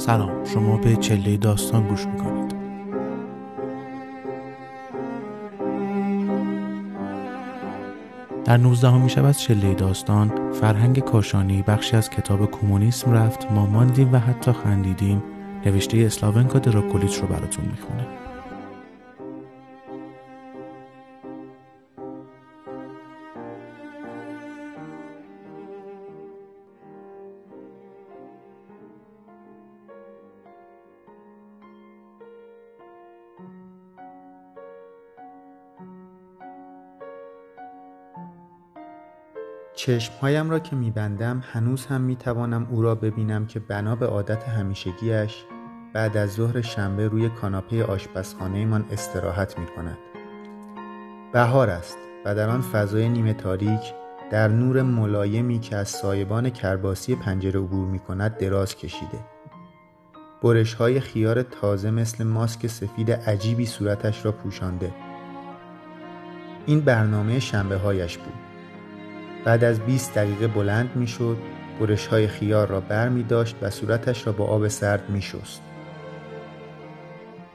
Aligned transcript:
سلام 0.00 0.44
شما 0.44 0.76
به 0.76 0.96
چله 0.96 1.36
داستان 1.36 1.88
گوش 1.88 2.06
می‌کنید. 2.06 2.54
در 8.44 8.56
19 8.56 8.98
می 8.98 9.10
شود 9.10 9.34
چله 9.34 9.74
داستان 9.74 10.52
فرهنگ 10.52 10.98
کاشانی 10.98 11.62
بخشی 11.62 11.96
از 11.96 12.10
کتاب 12.10 12.50
کمونیسم 12.50 13.12
رفت 13.12 13.50
ما 13.50 13.66
ماندیم 13.66 14.12
و 14.12 14.18
حتی 14.18 14.52
خندیدیم. 14.52 15.22
نوشته 15.66 15.98
اسلاونکا 15.98 16.58
دراکولیچ 16.58 17.18
رو 17.18 17.26
براتون 17.26 17.64
می‌خونه. 17.64 18.06
چشمهایم 39.74 40.50
را 40.50 40.58
که 40.58 40.76
میبندم 40.76 41.42
هنوز 41.52 41.86
هم 41.86 42.00
می‌توانم 42.00 42.66
او 42.70 42.82
را 42.82 42.94
ببینم 42.94 43.46
که 43.46 43.60
بنا 43.60 43.96
به 43.96 44.06
عادت 44.06 44.48
همیشگیش 44.48 45.44
بعد 45.92 46.16
از 46.16 46.32
ظهر 46.32 46.60
شنبه 46.60 47.08
روی 47.08 47.28
کاناپه 47.28 47.84
آشپزخانه 47.84 48.64
من 48.64 48.84
استراحت 48.90 49.58
می 49.58 49.66
کند. 49.66 49.98
بهار 51.32 51.70
است 51.70 51.98
و 52.24 52.34
در 52.34 52.48
آن 52.48 52.60
فضای 52.60 53.08
نیمه 53.08 53.34
تاریک 53.34 53.80
در 54.30 54.48
نور 54.48 54.82
ملایمی 54.82 55.58
که 55.58 55.76
از 55.76 55.88
سایبان 55.88 56.50
کرباسی 56.50 57.14
پنجره 57.14 57.60
عبور 57.60 57.88
می 57.88 57.98
کند 57.98 58.36
دراز 58.36 58.76
کشیده. 58.76 59.18
برش 60.42 60.74
های 60.74 61.00
خیار 61.00 61.42
تازه 61.42 61.90
مثل 61.90 62.24
ماسک 62.24 62.66
سفید 62.66 63.12
عجیبی 63.12 63.66
صورتش 63.66 64.24
را 64.24 64.32
پوشانده. 64.32 64.92
این 66.66 66.80
برنامه 66.80 67.38
شنبه 67.38 67.76
هایش 67.76 68.18
بود. 68.18 68.49
بعد 69.44 69.64
از 69.64 69.80
20 69.80 70.14
دقیقه 70.14 70.46
بلند 70.46 70.90
می 70.96 71.06
شد 71.06 71.36
برش 71.80 72.06
های 72.06 72.28
خیار 72.28 72.68
را 72.68 72.80
بر 72.80 73.08
می 73.08 73.22
داشت 73.22 73.56
و 73.62 73.70
صورتش 73.70 74.26
را 74.26 74.32
با 74.32 74.46
آب 74.46 74.68
سرد 74.68 75.10
می 75.10 75.22
شست. 75.22 75.62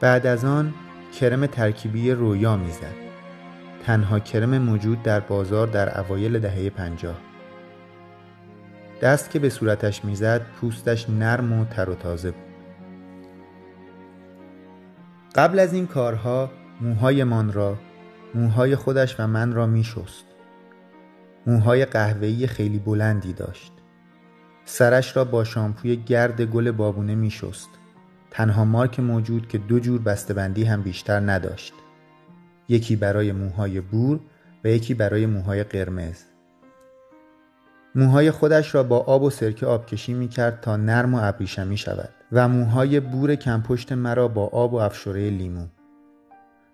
بعد 0.00 0.26
از 0.26 0.44
آن 0.44 0.74
کرم 1.20 1.46
ترکیبی 1.46 2.10
رویا 2.10 2.56
می‌زد. 2.56 2.94
تنها 3.86 4.18
کرم 4.18 4.58
موجود 4.58 5.02
در 5.02 5.20
بازار 5.20 5.66
در 5.66 6.00
اوایل 6.00 6.38
دهه 6.38 6.70
پنجاه. 6.70 7.16
دست 9.02 9.30
که 9.30 9.38
به 9.38 9.48
صورتش 9.48 10.04
می‌زد 10.04 10.40
پوستش 10.60 11.10
نرم 11.10 11.52
و 11.52 11.64
تر 11.64 11.90
و 11.90 11.94
تازه 11.94 12.30
بود. 12.30 12.44
قبل 15.34 15.58
از 15.58 15.72
این 15.72 15.86
کارها 15.86 16.50
موهایمان 16.80 17.52
را 17.52 17.76
موهای 18.34 18.76
خودش 18.76 19.20
و 19.20 19.26
من 19.26 19.52
را 19.52 19.66
میشست. 19.66 20.33
موهای 21.46 21.84
قهوه‌ای 21.84 22.46
خیلی 22.46 22.78
بلندی 22.78 23.32
داشت. 23.32 23.72
سرش 24.64 25.16
را 25.16 25.24
با 25.24 25.44
شامپوی 25.44 25.96
گرد 25.96 26.42
گل 26.42 26.70
بابونه 26.70 27.14
میشست. 27.14 27.68
تنها 28.30 28.64
مارک 28.64 29.00
موجود 29.00 29.48
که 29.48 29.58
دو 29.58 29.78
جور 29.78 30.00
بسته‌بندی 30.00 30.64
هم 30.64 30.82
بیشتر 30.82 31.20
نداشت. 31.20 31.74
یکی 32.68 32.96
برای 32.96 33.32
موهای 33.32 33.80
بور 33.80 34.20
و 34.64 34.68
یکی 34.68 34.94
برای 34.94 35.26
موهای 35.26 35.64
قرمز. 35.64 36.22
موهای 37.94 38.30
خودش 38.30 38.74
را 38.74 38.82
با 38.82 38.98
آب 38.98 39.22
و 39.22 39.30
سرکه 39.30 39.66
آبکشی 39.66 40.14
می 40.14 40.28
کرد 40.28 40.60
تا 40.60 40.76
نرم 40.76 41.14
و 41.14 41.18
ابریشمی 41.22 41.76
شود 41.76 42.08
و 42.32 42.48
موهای 42.48 43.00
بور 43.00 43.34
کمپشت 43.34 43.92
مرا 43.92 44.28
با 44.28 44.46
آب 44.46 44.74
و 44.74 44.76
افشوره 44.76 45.30
لیمو. 45.30 45.66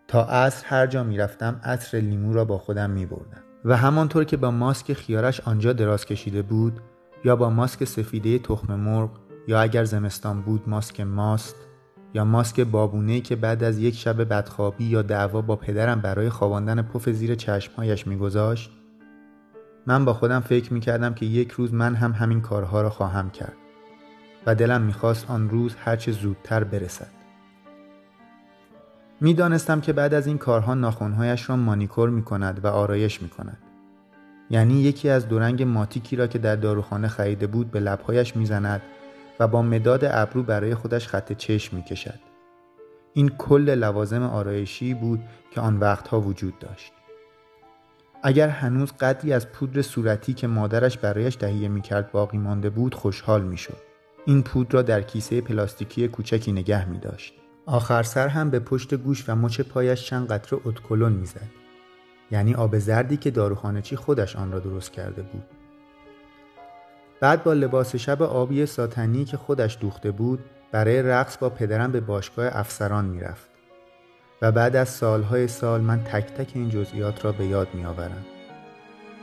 تا 0.08 0.24
عصر 0.24 0.66
هر 0.66 0.86
جا 0.86 1.04
می 1.04 1.18
رفتم 1.18 1.60
عطر 1.64 1.98
لیمو 1.98 2.32
را 2.32 2.44
با 2.44 2.58
خودم 2.58 2.90
می 2.90 3.06
بردم 3.06 3.49
و 3.64 3.76
همانطور 3.76 4.24
که 4.24 4.36
با 4.36 4.50
ماسک 4.50 4.92
خیارش 4.92 5.40
آنجا 5.40 5.72
دراز 5.72 6.06
کشیده 6.06 6.42
بود 6.42 6.80
یا 7.24 7.36
با 7.36 7.50
ماسک 7.50 7.84
سفیده 7.84 8.38
تخم 8.38 8.74
مرغ 8.74 9.10
یا 9.48 9.60
اگر 9.60 9.84
زمستان 9.84 10.42
بود 10.42 10.68
ماسک 10.68 11.00
ماست 11.00 11.56
یا 12.14 12.24
ماسک 12.24 12.60
بابونه 12.60 13.20
که 13.20 13.36
بعد 13.36 13.64
از 13.64 13.78
یک 13.78 13.94
شب 13.94 14.28
بدخوابی 14.28 14.84
یا 14.84 15.02
دعوا 15.02 15.40
با 15.40 15.56
پدرم 15.56 16.00
برای 16.00 16.30
خواباندن 16.30 16.82
پف 16.82 17.08
زیر 17.08 17.34
چشمهایش 17.34 18.06
میگذاشت 18.06 18.70
من 19.86 20.04
با 20.04 20.12
خودم 20.12 20.40
فکر 20.40 20.72
می‌کردم 20.72 21.14
که 21.14 21.26
یک 21.26 21.50
روز 21.50 21.74
من 21.74 21.94
هم 21.94 22.12
همین 22.12 22.40
کارها 22.40 22.82
را 22.82 22.90
خواهم 22.90 23.30
کرد 23.30 23.56
و 24.46 24.54
دلم 24.54 24.82
می‌خواست 24.82 25.30
آن 25.30 25.50
روز 25.50 25.74
هرچه 25.84 26.12
زودتر 26.12 26.64
برسد. 26.64 27.19
می‌دانستم 29.20 29.80
که 29.80 29.92
بعد 29.92 30.14
از 30.14 30.26
این 30.26 30.38
کارها 30.38 30.74
ناخونهایش 30.74 31.50
را 31.50 31.56
مانیکور 31.56 32.10
می‌کند 32.10 32.64
و 32.64 32.66
آرایش 32.66 33.22
می‌کند 33.22 33.58
یعنی 34.50 34.80
یکی 34.80 35.08
از 35.08 35.28
دو 35.28 35.38
رنگ 35.38 35.62
ماتیکی 35.62 36.16
را 36.16 36.26
که 36.26 36.38
در 36.38 36.56
داروخانه 36.56 37.08
خریده 37.08 37.46
بود 37.46 37.70
به 37.70 37.80
لبهایش 37.80 38.36
می‌زند 38.36 38.82
و 39.40 39.48
با 39.48 39.62
مداد 39.62 40.00
ابرو 40.04 40.42
برای 40.42 40.74
خودش 40.74 41.08
خط 41.08 41.32
چشم 41.32 41.76
می 41.76 41.82
کشد. 41.82 42.20
این 43.12 43.28
کل 43.28 43.74
لوازم 43.74 44.22
آرایشی 44.22 44.94
بود 44.94 45.20
که 45.50 45.60
آن 45.60 45.76
وقتها 45.76 46.20
وجود 46.20 46.58
داشت. 46.58 46.92
اگر 48.22 48.48
هنوز 48.48 48.92
قدری 48.92 49.32
از 49.32 49.48
پودر 49.48 49.82
صورتی 49.82 50.34
که 50.34 50.46
مادرش 50.46 50.98
برایش 50.98 51.36
تهیه 51.36 51.68
می 51.68 51.80
کرد 51.80 52.12
باقی 52.12 52.38
مانده 52.38 52.70
بود 52.70 52.94
خوشحال 52.94 53.42
می 53.42 53.56
شد. 53.56 53.76
این 54.26 54.42
پودر 54.42 54.70
را 54.70 54.82
در 54.82 55.02
کیسه 55.02 55.40
پلاستیکی 55.40 56.08
کوچکی 56.08 56.52
نگه 56.52 56.88
می 56.88 56.98
داشت. 56.98 57.39
آخر 57.70 58.02
سر 58.02 58.28
هم 58.28 58.50
به 58.50 58.58
پشت 58.58 58.94
گوش 58.94 59.28
و 59.28 59.36
مچ 59.36 59.60
پایش 59.60 60.04
چند 60.06 60.28
قطره 60.28 60.58
اتکلون 60.64 61.12
می‌زد. 61.12 61.50
یعنی 62.30 62.54
آب 62.54 62.78
زردی 62.78 63.16
که 63.16 63.30
داروخانه 63.30 63.82
چی 63.82 63.96
خودش 63.96 64.36
آن 64.36 64.52
را 64.52 64.58
درست 64.58 64.92
کرده 64.92 65.22
بود. 65.22 65.42
بعد 67.20 67.44
با 67.44 67.52
لباس 67.52 67.96
شب 67.96 68.22
آبی 68.22 68.66
ساتنی 68.66 69.24
که 69.24 69.36
خودش 69.36 69.78
دوخته 69.80 70.10
بود 70.10 70.38
برای 70.72 71.02
رقص 71.02 71.38
با 71.38 71.48
پدرم 71.48 71.92
به 71.92 72.00
باشگاه 72.00 72.48
افسران 72.52 73.04
می‌رفت 73.04 73.48
و 74.42 74.52
بعد 74.52 74.76
از 74.76 74.88
سالهای 74.88 75.48
سال 75.48 75.80
من 75.80 76.04
تک 76.04 76.26
تک 76.26 76.50
این 76.54 76.70
جزئیات 76.70 77.24
را 77.24 77.32
به 77.32 77.46
یاد 77.46 77.68
میآورم 77.74 78.24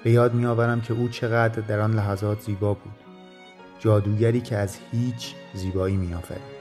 به 0.04 0.12
یاد 0.12 0.34
میآورم 0.34 0.82
که 0.82 0.94
او 0.94 1.10
چقدر 1.10 1.62
در 1.62 1.80
آن 1.80 1.94
لحظات 1.96 2.42
زیبا 2.42 2.74
بود 2.74 2.96
جادوگری 3.80 4.42
که 4.42 4.58
از 4.58 4.78
هیچ 4.92 5.36
زیبایی 5.54 5.98
میآفرید 5.98 6.57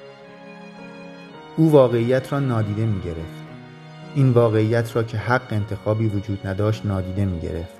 او 1.56 1.72
واقعیت 1.72 2.32
را 2.32 2.40
نادیده 2.40 2.86
می 2.86 3.00
گرفت. 3.00 3.46
این 4.14 4.30
واقعیت 4.30 4.96
را 4.96 5.02
که 5.02 5.18
حق 5.18 5.52
انتخابی 5.52 6.06
وجود 6.06 6.46
نداشت 6.46 6.86
نادیده 6.86 7.24
می 7.24 7.40
گرفت. 7.40 7.74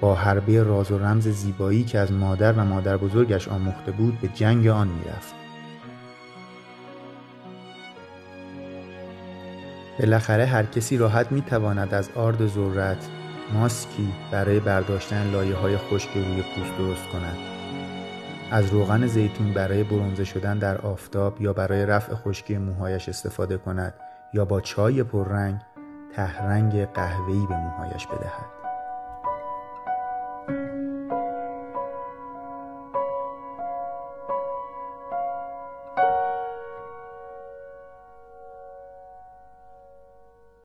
با 0.00 0.14
حربه 0.14 0.62
راز 0.62 0.90
و 0.90 0.98
رمز 0.98 1.28
زیبایی 1.28 1.84
که 1.84 1.98
از 1.98 2.12
مادر 2.12 2.52
و 2.52 2.64
مادر 2.64 2.96
بزرگش 2.96 3.48
آموخته 3.48 3.92
بود 3.92 4.20
به 4.20 4.28
جنگ 4.28 4.66
آن 4.66 4.88
می‌رفت. 4.88 5.34
بالاخره 9.98 10.46
هر 10.46 10.62
کسی 10.62 10.96
راحت 10.96 11.32
می‌تواند 11.32 11.94
از 11.94 12.10
آرد 12.14 12.46
ذرت 12.46 13.08
ماسکی 13.54 14.08
برای 14.30 14.60
برداشتن 14.60 15.30
لایه 15.30 15.56
های 15.56 15.76
خشک 15.76 16.10
روی 16.14 16.42
پوست 16.42 16.78
درست 16.78 17.08
کند. 17.12 17.59
از 18.50 18.70
روغن 18.70 19.06
زیتون 19.06 19.54
برای 19.54 19.84
برونزه 19.84 20.24
شدن 20.24 20.58
در 20.58 20.78
آفتاب 20.78 21.40
یا 21.40 21.52
برای 21.52 21.86
رفع 21.86 22.14
خشکی 22.14 22.58
موهایش 22.58 23.08
استفاده 23.08 23.58
کند 23.58 23.94
یا 24.34 24.44
با 24.44 24.60
چای 24.60 25.02
پررنگ 25.02 25.60
تهرنگ 26.14 26.84
قهوه‌ای 26.84 27.46
به 27.46 27.56
موهایش 27.56 28.06
بدهد. 28.06 28.59